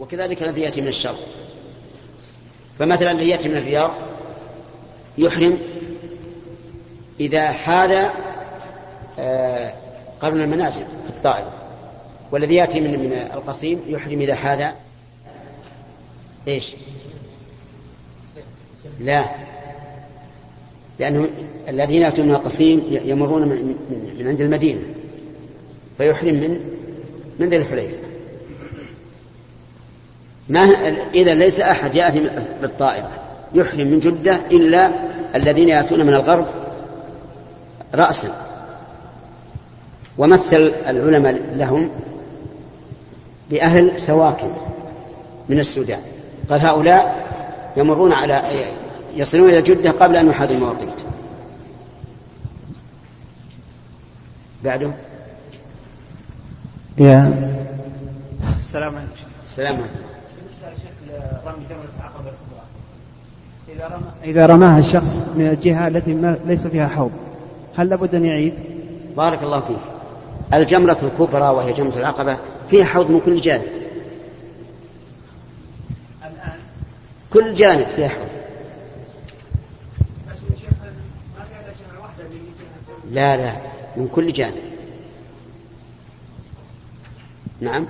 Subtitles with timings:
[0.00, 1.18] وكذلك الذي يأتي من الشرق
[2.78, 3.90] فمثلا الذي يأتي من الرياض
[5.18, 5.58] يحرم
[7.20, 8.10] إذا حال
[9.18, 9.72] آه،
[10.20, 11.52] قرن المنازل في الطائرة.
[12.32, 14.72] والذي يأتي من من القصيم يحرم إذا حال
[16.48, 16.74] إيش؟
[19.00, 19.24] لا.
[20.98, 21.28] لأنه
[21.68, 24.82] الذين يأتون من القصيم يمرون من, من, من عند المدينة.
[25.98, 26.60] فيحرم من
[27.38, 28.05] من ذي الحليفة.
[30.48, 30.60] ما
[31.14, 32.30] إذا ليس أحد يأتي
[32.62, 33.10] بالطائرة
[33.54, 34.90] يحرم من جدة إلا
[35.34, 36.46] الذين يأتون من الغرب
[37.94, 38.28] رأسا.
[40.18, 41.90] ومثل العلماء لهم
[43.50, 44.50] بأهل سواكن
[45.48, 46.00] من السودان.
[46.50, 47.26] قال هؤلاء
[47.76, 48.42] يمرون على
[49.14, 51.02] يصلون إلى جدة قبل أن يحاذوا المواقيت
[54.64, 54.92] بعده
[56.98, 57.32] يا.
[58.58, 59.12] السلام عليكم.
[59.44, 60.05] السلام عليكم.
[60.68, 61.14] لشيخ
[61.46, 62.62] رمي جمرة العقبة الكبرى
[63.68, 67.10] إذا رمى إذا رماها الشخص من الجهة التي ما ليس فيها حوض
[67.76, 68.54] هل لابد أن يعيد؟
[69.16, 69.76] بارك الله فيك.
[70.54, 72.36] الجمرة الكبرى وهي جمرة العقبة
[72.70, 73.62] فيها حوض من كل جانب.
[76.22, 76.58] الآن
[77.32, 78.28] كل جانب فيها حوض.
[83.10, 83.52] لا لا
[83.96, 84.62] من كل جانب.
[87.60, 87.86] نعم.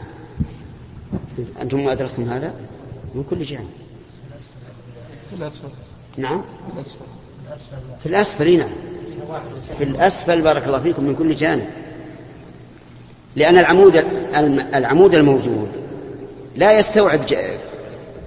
[1.62, 2.54] أنتم ما أدركتم هذا؟
[3.16, 3.68] من كل جانب
[5.30, 5.68] في الأسفل.
[6.16, 6.42] نعم.
[6.68, 7.04] في الأسفل.
[8.02, 8.68] في الأسفل نعم.
[9.78, 11.66] في الأسفل بارك الله فيكم من كل جانب.
[13.36, 13.96] لأن العمود
[14.74, 15.68] العمود الموجود
[16.56, 17.20] لا يستوعب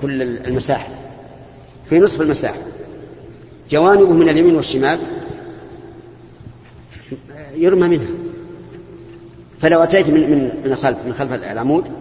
[0.01, 0.89] كل المساحة.
[1.89, 2.59] في نصف المساحة.
[3.71, 4.99] جوانبه من اليمين والشمال
[7.55, 8.07] يرمى منها.
[9.61, 11.91] فلو أتيت من من من خلف من خلف العمود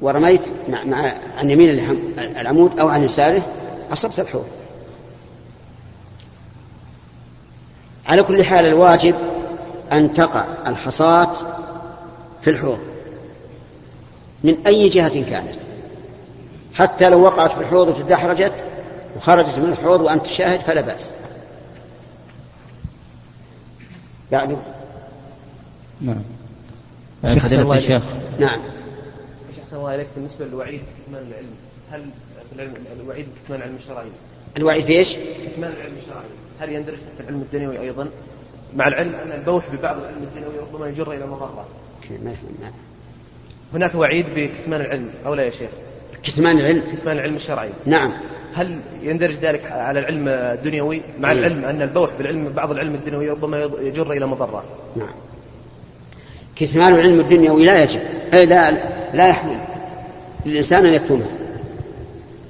[0.00, 1.70] ورميت مع, مع عن يمين
[2.18, 3.42] العمود أو عن يساره
[3.92, 4.46] أصبت الحوض.
[8.06, 9.14] على كل حال الواجب
[9.92, 11.32] أن تقع الحصاة
[12.42, 12.78] في الحوض
[14.44, 15.56] من أي جهة كانت.
[16.74, 18.66] حتى لو وقعت في الحوض وتدحرجت
[19.16, 21.12] وخرجت من الحوض وأنت شاهد فلا بأس.
[24.32, 24.58] بعد.
[26.00, 26.22] نعم.
[27.22, 28.02] فضيلة الشيخ.
[28.38, 28.60] نعم.
[29.70, 31.54] أحسن الله إليك بالنسبة للوعيد كتمان العلم.
[31.90, 32.02] هل
[32.50, 34.06] في العلم الوعيد بكتمان العلم الشرعي
[34.56, 35.16] الوعي في إيش؟
[35.46, 36.24] كتمان العلم الشرعي
[36.60, 38.08] هل يندرج تحت العلم الدنيوي أيضا؟
[38.76, 41.66] مع العلم أن البوح ببعض العلم الدنيوي ربما يجر إلى مضرة.
[43.74, 45.70] هناك وعيد بكتمان العلم أو لا يا شيخ؟
[46.22, 47.70] كتمان العلم؟ كتمان العلم الشرعي.
[47.86, 48.12] نعم.
[48.54, 51.38] هل يندرج ذلك على العلم الدنيوي؟ مع أي.
[51.38, 54.64] العلم أن البوح بالعلم بعض العلم الدنيوي ربما يجر إلى مضرة.
[54.96, 55.14] نعم.
[56.56, 58.00] كتمان العلم الدنيوي لا يجب.
[58.34, 58.99] أي لا.
[59.14, 59.60] لا يحمل.
[60.46, 61.26] للإنسان أن يكتمه.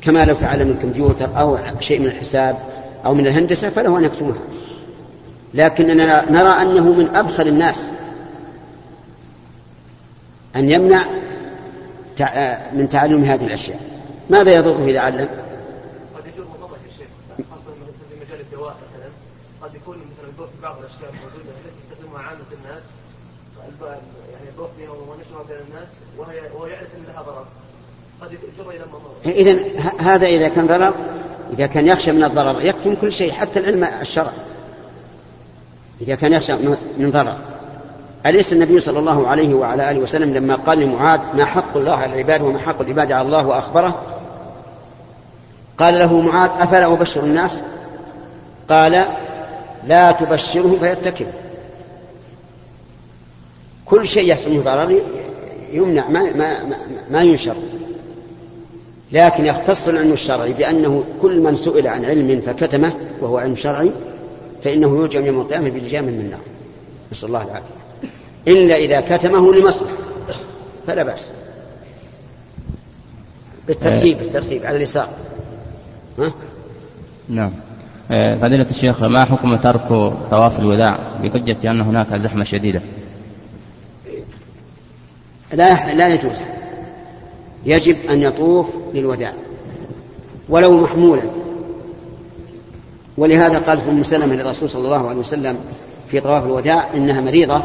[0.03, 2.59] كما لو تعلم الكمبيوتر أو شيء من الحساب
[3.05, 4.39] أو من الهندسة فله أن يكتمها
[5.55, 7.89] لكننا نرى أنه من أبخل الناس
[10.57, 11.05] أن يمنع
[12.73, 13.81] من تعلم هذه الأشياء.
[14.31, 15.29] ماذا يضره إذا علم؟
[16.15, 19.09] قد في مجال الدواء مثلا.
[19.63, 22.83] قد يكون مثلا البوح ببعض الأشياء الموجودة التي يستخدمها عامة الناس
[23.83, 24.57] يعني
[24.89, 25.89] ونشرها بين الناس
[26.19, 27.45] وهي وهو يعرف أن لها ضرر
[28.21, 28.33] قد
[28.93, 29.59] مضرة إذا
[30.01, 30.95] هذا إذا كان ضرر
[31.53, 34.35] إذا كان يخشى من الضرر يكتم كل شيء حتى العلم الشرعي
[36.01, 36.53] إذا كان يخشى
[36.99, 37.37] من- ضرر.
[38.27, 42.13] أليس النبي صلى الله عليه وعلى آله وسلم لما قال لمعاذ ما حق الله على
[42.13, 44.03] العباد وما حق العباد على الله وأخبره؟
[45.79, 47.63] قال له معاذ أفلا أبشر الناس؟
[48.69, 49.05] قال
[49.87, 51.31] لا تبشرهم فيتكلوا.
[53.91, 55.01] كل شيء يحصل منه ضرر
[55.73, 56.77] يمنع ما, ما, ما,
[57.11, 57.55] ما ينشر.
[59.13, 63.91] لكن يختص العلم الشرعي بأنه كل من سئل عن علم فكتمه وهو علم شرعي
[64.65, 66.41] فإنه يرجم يوم القيامة بلجام من النار.
[67.13, 67.65] نسأل الله العافية.
[68.49, 69.93] إلا إذا كتمه لمصلحة.
[70.87, 71.33] فلا بأس.
[73.67, 75.09] بالترتيب بالترتيب على اليسار.
[76.19, 76.33] ها؟
[77.29, 77.53] نعم.
[78.11, 79.89] آه، فضيلة الشيخ ما حكم ترك
[80.31, 82.83] طواف الوداع بحجة أن هناك زحمة شديدة؟
[85.53, 86.41] لا لا يجوز.
[87.67, 89.33] يجب أن يطوف للوداع
[90.49, 91.23] ولو محمولا.
[93.19, 95.57] ولهذا قال أم سلمة للرسول صلى الله عليه وسلم
[96.11, 97.63] في طواف الوداع إنها مريضة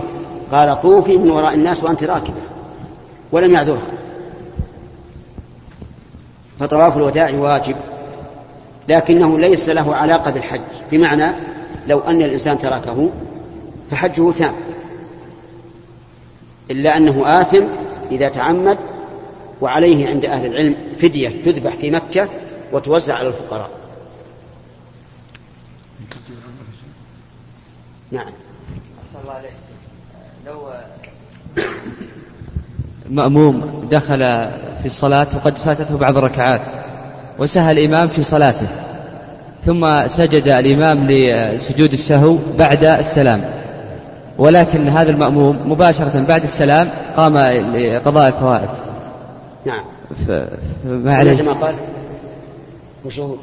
[0.52, 2.42] قال طوفي من وراء الناس وأنت راكبة
[3.32, 3.92] ولم يعذرها.
[6.60, 7.76] فطواف الوداع واجب
[8.88, 10.62] لكنه ليس له علاقة بالحج.
[10.92, 11.32] بمعنى
[11.88, 13.10] لو أن الإنسان تركه
[13.92, 14.54] فحجه تام.
[16.72, 17.64] إلا أنه آثم
[18.12, 18.78] إذا تعمد
[19.62, 22.30] وعليه عند أهل العلم فدية تذبح في مكة
[22.72, 23.70] وتوزع على الفقراء.
[28.12, 28.32] نعم.
[29.24, 29.52] الله عليك
[30.48, 30.70] لو
[33.10, 34.20] مأموم دخل
[34.80, 36.62] في الصلاة وقد فاتته بعض الركعات
[37.40, 38.68] وسهى الإمام في صلاته
[39.66, 43.65] ثم سجد الإمام لسجود السهو بعد السلام.
[44.38, 48.70] ولكن هذا المأموم مباشرة بعد السلام قام لقضاء الفوائد
[49.66, 49.84] نعم
[50.28, 51.76] فما عليه ما قال
[53.06, 53.36] وش هو؟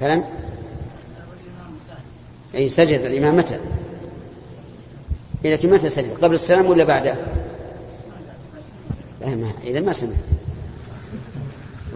[0.00, 0.24] فلم
[2.54, 3.58] أي سجد الإمام متى؟
[5.44, 7.14] لكن متى سجد؟ قبل السلام ولا بعده؟
[9.20, 10.16] لا ما إذا ما سمعت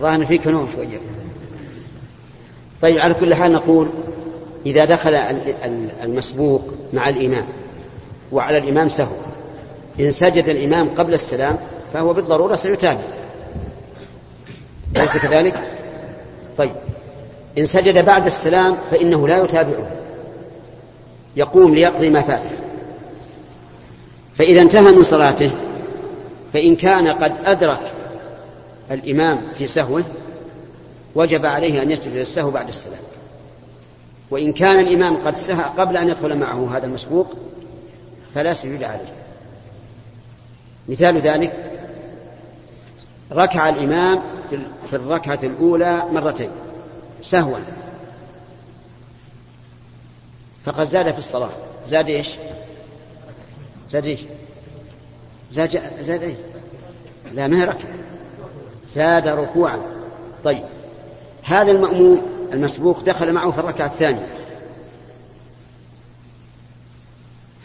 [0.00, 0.98] ظاهر فيك نوم شوية
[2.82, 3.88] طيب على كل حال نقول
[4.66, 5.14] إذا دخل
[6.02, 6.62] المسبوق
[6.92, 7.46] مع الإمام
[8.32, 9.16] وعلى الإمام سهو
[10.00, 11.58] إن سجد الإمام قبل السلام
[11.92, 13.00] فهو بالضرورة سيتابع.
[14.96, 15.54] أليس كذلك؟
[16.58, 16.72] طيب
[17.58, 19.90] إن سجد بعد السلام فإنه لا يتابعه.
[21.36, 22.50] يقوم ليقضي ما فاته.
[24.34, 25.50] فإذا انتهى من صلاته
[26.52, 27.93] فإن كان قد أدرك
[28.90, 30.04] الإمام في سهوه
[31.14, 33.00] وجب عليه أن يسجد للسهو بعد السلام
[34.30, 37.34] وإن كان الإمام قد سهى قبل أن يدخل معه هذا المسبوق
[38.34, 39.12] فلا سجود عليه
[40.88, 41.70] مثال ذلك
[43.32, 44.22] ركع الإمام
[44.90, 46.50] في الركعة الأولى مرتين
[47.22, 47.58] سهوا
[50.64, 51.50] فقد زاد في الصلاة
[51.88, 52.30] زاد إيش؟
[53.90, 54.20] زاد إيش؟
[55.50, 56.36] زاد زاد إيش؟
[57.34, 57.88] لا ما ركع
[58.88, 59.78] زاد ركوعا
[60.44, 60.64] طيب.
[61.42, 62.22] هذا المأموم
[62.52, 64.26] المسبوق دخل معه في الركعة الثانية.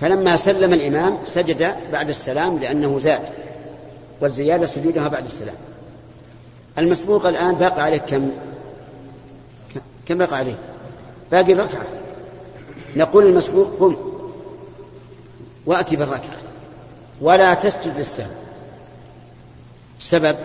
[0.01, 3.21] فلما سلم الإمام سجد بعد السلام لأنه زاد
[4.21, 5.55] والزيادة سجودها بعد السلام.
[6.77, 8.31] المسبوق الآن باقي عليه كم؟
[10.07, 10.55] كم بقى عليه؟
[11.31, 11.85] باقي الركعة.
[12.95, 13.95] نقول المسبوق قم.
[15.65, 16.37] وأتي بالركعة.
[17.21, 18.31] ولا تسجد للسهو.
[19.99, 20.35] السبب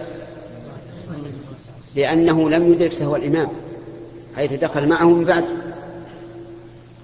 [1.96, 3.48] لأنه لم يدرك سهو الإمام
[4.36, 5.44] حيث دخل معه من بعد.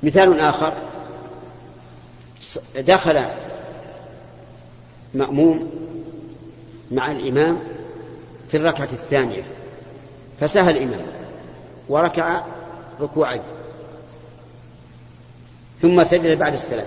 [0.02, 0.72] مثال آخر
[2.78, 3.20] دخل
[5.14, 5.70] مأموم
[6.90, 7.58] مع الإمام
[8.48, 9.42] في الركعة الثانية
[10.40, 11.06] فسهى الإمام
[11.88, 12.42] وركع
[13.00, 13.42] ركوعين
[15.82, 16.86] ثم سجد بعد السلام.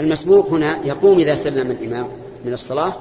[0.00, 2.08] المسبوق هنا يقوم إذا سلم الإمام
[2.44, 2.92] من الصلاة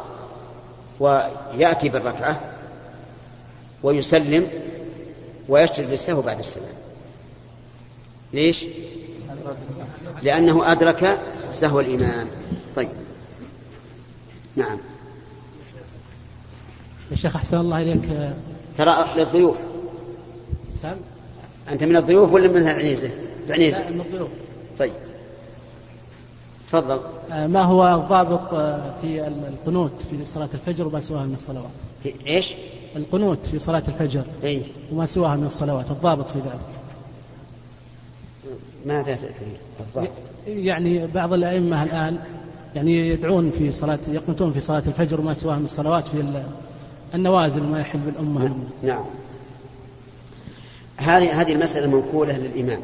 [0.99, 2.56] ويأتي بالركعة
[3.83, 4.47] ويسلم
[5.49, 6.73] ويسجد للسهو بعد السلام.
[8.33, 8.65] ليش؟
[10.23, 11.19] لأنه أدرك
[11.51, 12.27] سهو الإمام
[12.75, 12.89] طيب.
[14.55, 14.77] نعم.
[17.11, 18.31] يا شيخ أحسن الله إليك.
[18.77, 19.57] ترى للضيوف.
[20.75, 20.97] سام؟
[21.71, 23.09] أنت من الضيوف ولا من العنيزة؟
[23.47, 23.89] العنيزة.
[23.89, 24.29] من الضيوف.
[24.79, 24.93] طيب.
[26.67, 26.99] تفضل.
[27.31, 31.69] آه، ما هو الضابط آه، في القنوت في صلاة الفجر وما سواها من الصلوات؟
[32.27, 32.55] إيش؟
[32.95, 34.61] القنوت في صلاة الفجر إي.
[34.91, 36.77] وما سواها من الصلوات الضابط في ذلك.
[38.85, 39.31] ماذا تريد
[39.79, 40.09] الضابط؟
[40.47, 42.17] يعني بعض الأئمة الآن
[42.75, 46.43] يعني يدعون في صلاة يقنتون في صلاة الفجر وما سواها من الصلوات في
[47.13, 48.55] النوازل وما يحل بالأمة.
[48.83, 49.05] نعم.
[50.97, 52.79] هذه هذه المسألة منقولة للإمام.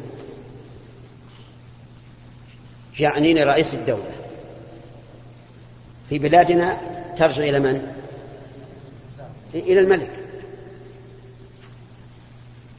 [3.00, 4.12] يعني لرئيس الدولة.
[6.08, 6.78] في بلادنا
[7.16, 7.94] ترجع إلى من؟
[9.54, 10.10] إلى الملك.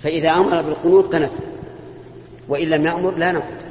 [0.03, 1.31] فإذا أمر بالقنوت قنت
[2.48, 3.65] وإن لم يأمر لا نقنت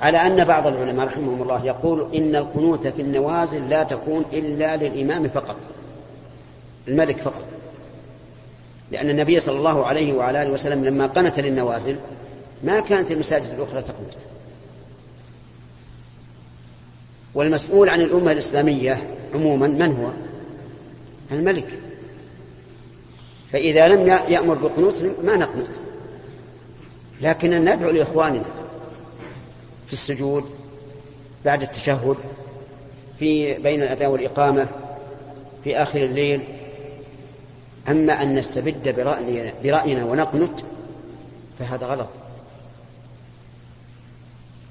[0.00, 5.28] على أن بعض العلماء رحمهم الله يقول إن القنوت في النوازل لا تكون إلا للإمام
[5.28, 5.56] فقط
[6.88, 7.44] الملك فقط.
[8.90, 11.96] لأن النبي صلى الله عليه وعلى آله وسلم لما قنت للنوازل
[12.62, 14.18] ما كانت المساجد الأخرى تقنت
[17.34, 19.02] والمسؤول عن الأمة الإسلامية
[19.34, 20.10] عموما من هو؟
[21.36, 21.78] الملك.
[23.52, 25.68] فإذا لم يأمر بالقنوت ما نقنت.
[27.20, 28.44] لكن ندعو لإخواننا
[29.86, 30.44] في السجود
[31.44, 32.16] بعد التشهد
[33.18, 34.66] في بين الأذان والإقامة
[35.64, 36.40] في آخر الليل.
[37.88, 40.60] أما أن نستبد برأينا, برأينا ونقنت
[41.58, 42.08] فهذا غلط.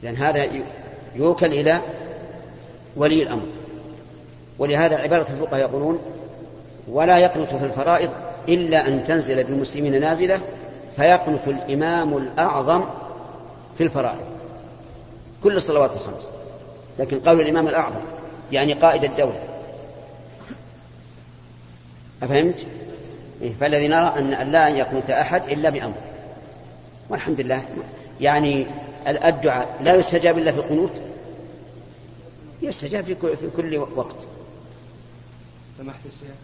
[0.04, 0.48] لأن هذا
[1.16, 1.82] يوكل إلى
[2.96, 3.46] ولي الأمر.
[4.60, 6.00] ولهذا عبارة الفقهاء يقولون
[6.88, 8.10] ولا يقنت في الفرائض
[8.50, 10.39] إلا أن تنزل بالمسلمين نازلة
[10.96, 12.84] فيقنت الإمام الأعظم
[13.77, 14.25] في الفرائض.
[15.44, 16.30] كل الصلوات الخمس.
[17.00, 18.01] لكن قول الإمام الأعظم
[18.51, 19.39] يعني قائد الدولة.
[22.24, 22.66] أفهمت؟
[23.42, 25.94] إيه، فالذي نرى أن لا يقنط أحد إلا بأمر.
[27.10, 27.62] والحمد لله
[28.22, 28.66] يعني
[29.07, 31.01] الدعاء لا يستجاب إلا في القنوت؟
[32.61, 33.15] يستجاب في
[33.57, 34.25] كل وقت.
[35.77, 36.35] سمحت الشيخ.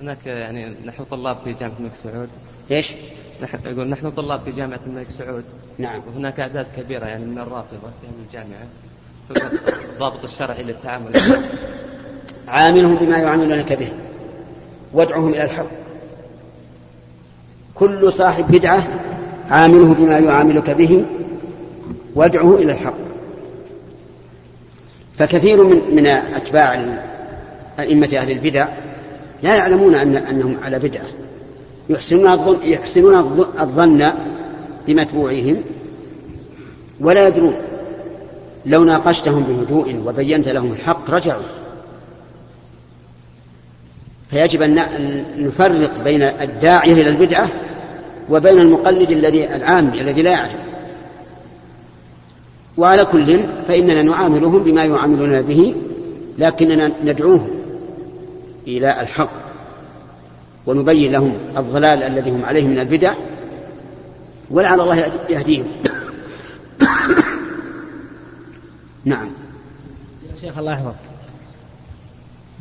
[0.00, 2.28] هناك يعني نحن طلاب في جامعة الملك سعود.
[2.70, 2.92] إيش؟
[3.42, 5.44] نحن أقول نحن طلاب في جامعة الملك سعود.
[5.78, 6.02] نعم.
[6.08, 8.66] وهناك أعداد كبيرة يعني من الرافضة في هذه الجامعة
[9.92, 11.12] الضابط الشرعي للتعامل.
[12.48, 13.92] عاملهم بما يعاملونك به.
[14.92, 15.66] وادعهم إلى الحق.
[17.74, 18.82] كل صاحب بدعة
[19.50, 21.04] عامله بما يعاملك به.
[22.14, 22.94] وادعه إلى الحق.
[25.18, 26.84] فكثير من من أتباع
[27.80, 28.68] أئمة أهل البدع
[29.42, 31.06] لا يعلمون أن أنهم على بدعة.
[31.88, 33.14] يحسنون الظن يحسنون
[33.60, 34.12] الظن
[34.86, 35.62] بمتبوعهم
[37.00, 37.54] ولا يدرون.
[38.66, 41.42] لو ناقشتهم بهدوء وبينت لهم الحق رجعوا.
[44.30, 47.48] فيجب أن نفرق بين الداعية إلى البدعة
[48.30, 50.67] وبين المقلد الذي العامي الذي لا يعرف.
[52.78, 55.74] وعلى كل فإننا نعاملهم بما يعاملون به
[56.38, 57.50] لكننا ندعوهم
[58.66, 59.30] إلى الحق
[60.66, 63.14] ونبين لهم الضلال الذي هم عليه من البدع
[64.50, 65.64] ولعل الله يهديهم.
[69.04, 69.30] نعم.
[70.30, 70.94] يا شيخ الله يحفظك.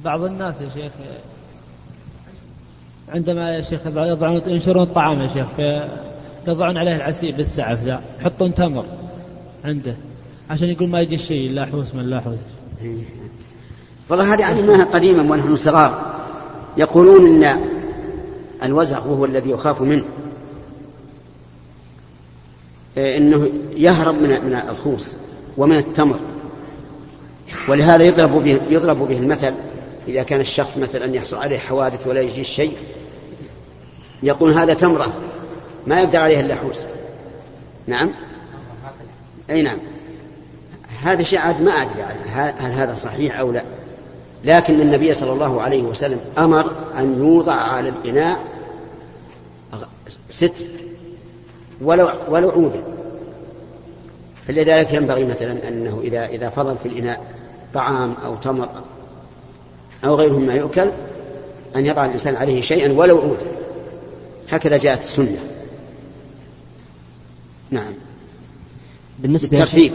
[0.04, 0.92] بعض الناس يا شيخ
[3.10, 5.48] عندما يا شيخ يضعون ينشرون الطعام يا شيخ
[6.48, 8.86] يضعون عليه العسيب بالسعف ذا يحطون تمر
[9.66, 9.96] عنده.
[10.50, 12.38] عشان يقول ما يجي الشيء لا حوس من لا حوس
[14.10, 16.16] والله هذه علمناها قديما ونحن صغار.
[16.77, 17.62] يقولون إن
[18.63, 20.04] الوزغ وهو الذي يخاف منه.
[22.98, 25.16] إنه يهرب من من الخوص
[25.58, 26.20] ومن التمر.
[27.68, 29.54] ولهذا يضرب به يضرب به المثل
[30.08, 32.74] إذا كان الشخص مثلا يحصل عليه حوادث ولا يجي شيء
[34.24, 35.13] يقول هذا تمرة
[35.88, 36.86] ما يقدر عليها إلا حوس
[37.88, 38.10] نعم؟
[39.50, 39.77] أي نعم.
[41.04, 43.63] هذا شيء عاد ما أدري هل هذا صحيح أو لا.
[44.44, 48.39] لكن النبي صلى الله عليه وسلم أمر أن يوضع على الإناء
[50.30, 50.66] ستر
[51.82, 52.84] ولو ولو عودا
[54.48, 57.25] فلذلك ينبغي مثلا أنه اذا إذا فضل في الإناء
[57.74, 58.70] طعام أو تمر
[60.06, 60.92] أو غيره مما يؤكل
[61.75, 63.46] أن يضع الإنسان عليه شيئا ولو عودا
[64.50, 65.38] هكذا جاءت السنة.
[67.72, 67.94] نعم.
[69.20, 69.92] بالنسبة للترتيب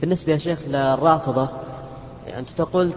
[0.00, 1.48] بالنسبة يا شيخ للرافضة
[2.26, 2.92] يعني أنت تقول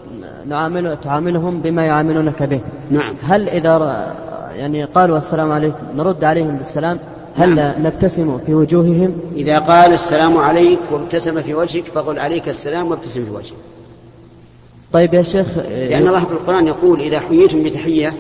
[0.48, 2.62] نعامل تعاملهم بما يعاملونك به.
[2.92, 3.16] نعم.
[3.24, 4.16] هل إذا
[4.56, 7.00] يعني قالوا السلام عليكم نرد عليهم بالسلام
[7.38, 7.86] هل نعم.
[7.86, 13.32] نبتسم في وجوههم؟ إذا قال السلام عليك وابتسم في وجهك فقل عليك السلام وابتسم في
[13.32, 13.58] وجهك.
[14.94, 18.14] طيب يا شيخ لأن الله في القرآن يقول إذا حييتم بتحية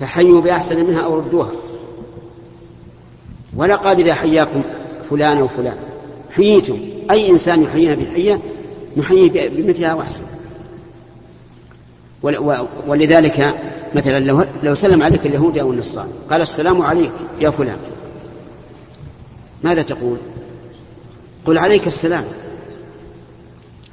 [0.00, 1.50] فحيوا بأحسن منها أو ردوها.
[3.56, 4.62] ولا قال إذا حياكم
[5.10, 5.76] فلان أو فلان.
[6.36, 6.78] حييتم
[7.10, 8.40] أي إنسان يحيينا بحية
[8.96, 10.22] نحييه بمثلها وأحسن.
[12.86, 13.54] ولذلك
[13.94, 17.78] مثلا لو, لو سلم عليك اليهودي أو النصارى قال السلام عليك يا فلان.
[19.62, 20.16] ماذا تقول؟
[21.46, 22.24] قل عليك السلام.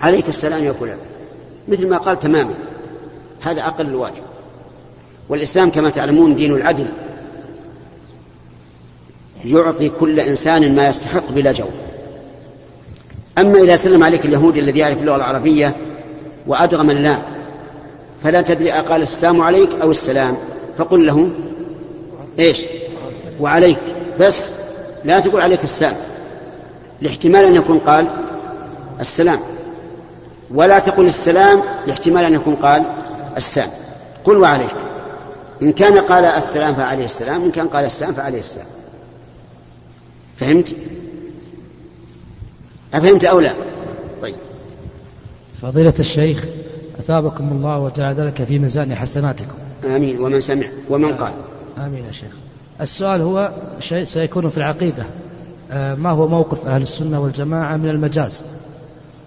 [0.02, 0.98] عليك السلام يا فلان.
[1.68, 2.54] مثل ما قال تماما.
[3.42, 4.24] هذا أقل الواجب.
[5.30, 6.88] والإسلام كما تعلمون دين العدل.
[9.46, 11.72] يعطي كل إنسان ما يستحق بلا جور.
[13.38, 15.76] أما إذا سلم عليك اليهودي الذي يعرف اللغة العربية
[16.48, 17.22] وأدغم اللام
[18.24, 20.38] فلا تدري أقال السلام عليك أو السلام.
[20.78, 21.30] فقل له
[22.40, 22.62] إيش؟
[23.40, 23.80] وعليك.
[24.20, 24.52] بس
[25.04, 25.96] لا تقول عليك السلام.
[27.02, 28.08] لاحتمال أن يكون قال
[29.00, 29.40] السلام.
[30.54, 32.84] ولا تقل السلام لاحتمال أن يكون قال
[33.38, 33.70] السلام.
[34.26, 34.76] قل وعليك.
[35.62, 38.68] إن كان قال السلام فعليه السلام إن كان قال السلام فعليه السلام.
[40.38, 40.76] فهمت؟
[42.94, 43.54] أفهمت أو لا؟
[44.22, 44.36] طيب.
[45.62, 46.46] فضيلة الشيخ
[47.00, 49.56] أثابكم الله وجعل ذلك في ميزان حسناتكم.
[49.86, 50.20] آمين.
[50.20, 51.34] ومن سمع ومن قال.
[51.78, 52.32] آمين يا شيخ.
[52.82, 55.04] السؤال هو شيء سيكون في العقيدة.
[55.72, 58.44] آه، ما هو موقف أهل السنة والجماعة من المجاز؟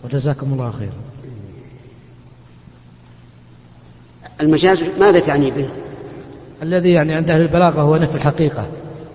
[0.05, 0.93] وجزاكم الله خيرا
[4.41, 5.69] المجاز ماذا تعني به؟
[6.63, 8.67] الذي يعني عند أهل البلاغة هو نفي الحقيقة.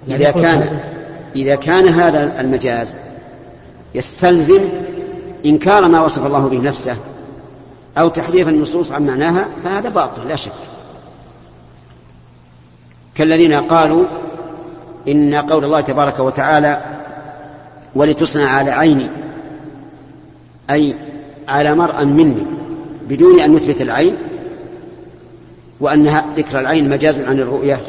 [0.08, 0.80] يعني إذا كان
[1.36, 2.96] إذا كان هذا المجاز
[3.96, 4.62] يستلزم
[5.46, 6.96] إنكار ما وصف الله به نفسه
[7.98, 10.52] أو تحريف النصوص عن معناها فهذا باطل لا شك.
[13.16, 14.06] كالذين قالوا
[15.08, 16.82] إن قول الله تبارك وتعالى
[17.96, 19.10] ولتصنع على عيني
[20.70, 20.96] أي
[21.48, 22.46] على مرأى مني
[23.10, 24.16] بدون أن نثبت العين
[25.80, 27.80] وأن ذكر العين مجاز عن الرؤية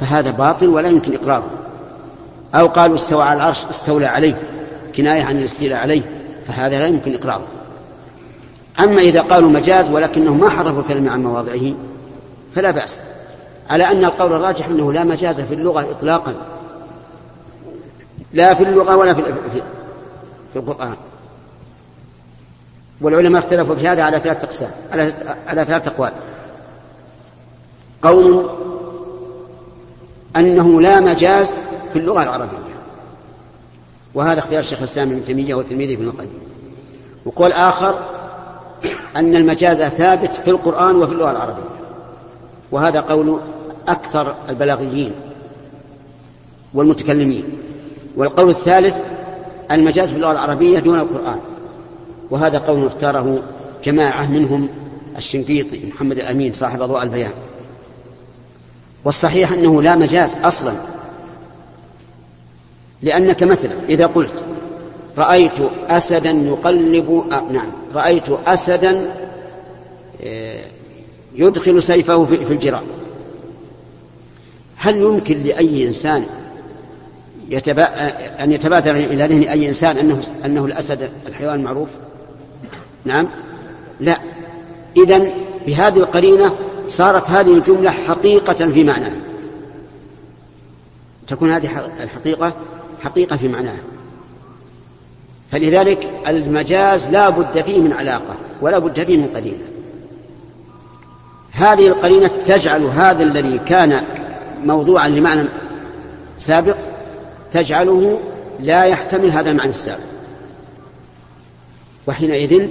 [0.00, 1.50] فهذا باطل ولا يمكن إقراره.
[2.54, 4.38] أو قالوا استوى على العرش استولى عليه.
[4.96, 6.02] كناية عن الاستيلاء عليه
[6.46, 7.46] فهذا لا يمكن إقراره.
[8.80, 11.74] أما إذا قالوا مجاز ولكنهم ما حرفوا الكلمة عن مواضعه
[12.54, 13.02] فلا بأس.
[13.70, 16.34] على أن القول الراجح أنه لا مجاز في اللغة إطلاقا.
[18.32, 19.22] لا في اللغة ولا في
[20.52, 20.94] في القرآن.
[23.00, 25.12] والعلماء اختلفوا في هذا على ثلاثة أقسام على
[25.46, 26.12] على ثلاثة أقوال.
[28.02, 28.50] قول
[30.36, 31.54] أنه لا مجاز
[31.92, 32.73] في اللغة العربية.
[34.14, 36.30] وهذا اختيار الشيخ الإسلام ابن تيمية وتلميذه ابن القيم.
[37.26, 37.98] وقول آخر
[39.16, 41.62] أن المجاز ثابت في القرآن وفي اللغة العربية.
[42.72, 43.40] وهذا قول
[43.88, 45.12] أكثر البلاغيين
[46.74, 47.44] والمتكلمين.
[48.16, 48.96] والقول الثالث
[49.70, 51.38] المجاز في اللغة العربية دون القرآن.
[52.30, 53.42] وهذا قول اختاره
[53.84, 54.68] جماعة منهم
[55.16, 57.32] الشنقيطي محمد الأمين صاحب أضواء البيان.
[59.04, 60.72] والصحيح أنه لا مجاز أصلا
[63.04, 64.44] لأنك مثلا إذا قلت
[65.18, 65.58] رأيت
[65.88, 69.14] أسدا يقلب آه نعم رأيت أسدا
[70.24, 70.60] آه،
[71.34, 72.82] يدخل سيفه في الجراب
[74.76, 76.26] هل يمكن لأي إنسان
[77.48, 77.84] يتبا...
[78.44, 81.88] أن يتبادر إلى ذهن أي إنسان أنه أنه الأسد الحيوان المعروف؟
[83.04, 83.28] نعم.
[84.00, 84.18] لا.
[84.96, 85.24] إذا
[85.66, 86.54] بهذه القرينة
[86.88, 89.16] صارت هذه الجملة حقيقة في معناها.
[91.26, 92.54] تكون هذه الحقيقة؟
[93.04, 93.82] حقيقة في معناها.
[95.50, 99.64] فلذلك المجاز لا بد فيه من علاقة ولا بد فيه من قرينة
[101.52, 104.04] هذه القرينة تجعل هذا الذي كان
[104.64, 105.48] موضوعا لمعنى
[106.38, 106.76] سابق
[107.52, 108.20] تجعله
[108.60, 110.04] لا يحتمل هذا المعنى السابق.
[112.06, 112.68] وحينئذ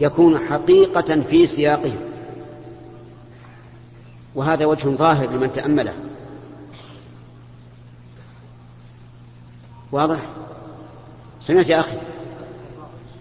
[0.00, 1.92] يكون حقيقة في سياقه.
[4.34, 5.92] وهذا وجه ظاهر لمن تأمله.
[9.92, 10.18] واضح؟
[11.42, 11.96] سمعت يا أخي.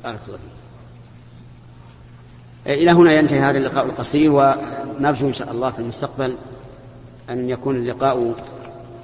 [0.03, 0.51] بارك الله فيك.
[2.73, 6.37] إلى هنا ينتهي هذا اللقاء القصير ونرجو إن شاء الله في المستقبل
[7.29, 8.33] أن يكون اللقاء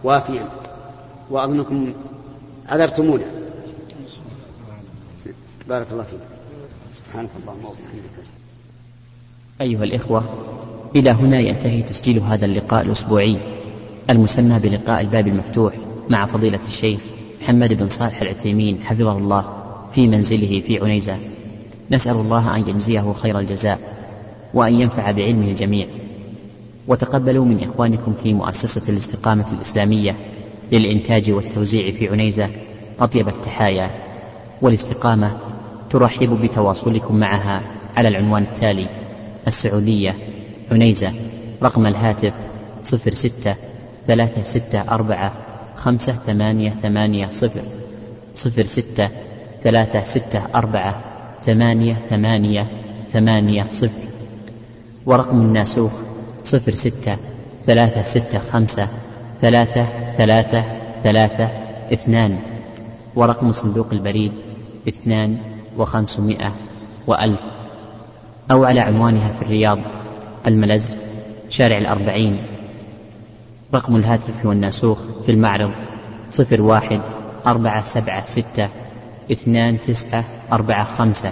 [0.04, 0.50] وافيا.
[1.30, 1.94] وأظنكم
[2.70, 3.26] عذرتمونا.
[5.70, 6.20] بارك الله فيك.
[6.94, 8.12] سبحانك اللهم وبحمدك.
[9.62, 10.24] أيها الإخوة
[10.96, 13.38] إلى هنا ينتهي تسجيل هذا اللقاء الأسبوعي
[14.10, 15.74] المسمى بلقاء الباب المفتوح
[16.10, 17.00] مع فضيلة الشيخ
[17.52, 19.46] محمد بن صالح العثيمين حفظه الله
[19.92, 21.18] في منزله في عنيزة.
[21.92, 23.80] نسأل الله أن يجزيه خير الجزاء
[24.54, 25.88] وأن ينفع بعلمه الجميع.
[26.88, 30.16] وتقبلوا من إخوانكم في مؤسسة الاستقامة الإسلامية
[30.72, 32.50] للإنتاج والتوزيع في عنيزة
[33.00, 33.90] أطيب التحايا
[34.62, 35.38] والاستقامة
[35.90, 37.62] ترحب بتواصلكم معها
[37.98, 38.88] على العنوان التالي
[39.48, 40.16] السعودية
[40.72, 41.12] عنيزة
[41.64, 42.34] رقم الهاتف
[42.84, 43.56] صفر ستة
[44.08, 47.62] ثلاثة ستة أربعة خمسة ثمانية ثمانية صفر.
[48.36, 49.10] صفر ستة
[49.64, 51.02] ثلاثة ستة أربعة
[51.44, 52.68] ثمانية ثمانية
[53.08, 54.02] ثمانية صفر.
[55.06, 55.92] ورقم الناسوخ
[56.44, 57.18] صفر ستة
[57.66, 58.88] ثلاثة ستة خمسة
[59.42, 60.64] ثلاثة ثلاثة
[61.04, 61.50] ثلاثة
[61.94, 62.40] اثنان.
[63.16, 64.32] ورقم صندوق البريد
[64.88, 65.38] اثنان
[65.78, 66.56] وخمسمائة
[67.08, 67.40] وألف.
[68.52, 69.80] أو على عنوانها في الرياض
[70.48, 70.94] الملز
[71.50, 72.38] شارع الأربعين.
[73.74, 75.72] رقم الهاتف والناسوخ في المعرض
[76.30, 77.02] صفر واحد
[77.48, 78.70] أربعة سبعة ستة
[79.32, 81.32] اثنان تسعة أربعة خمسة.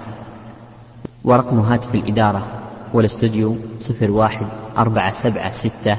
[1.24, 2.48] ورقم هاتف الإدارة
[2.94, 4.48] والاستوديو صفر واحد
[4.78, 5.98] أربعة سبعة ستة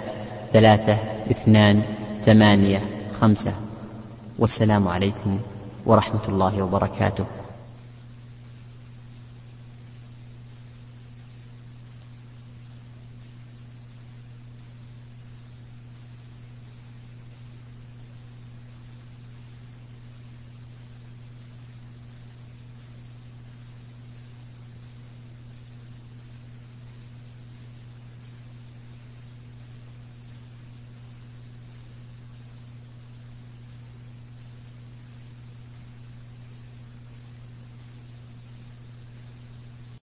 [0.53, 0.98] ثلاثة
[1.31, 1.83] اثنان
[2.22, 2.83] ثمانية
[3.20, 3.53] خمسة.
[4.38, 5.38] والسلام عليكم
[5.87, 7.24] ورحمة الله وبركاته.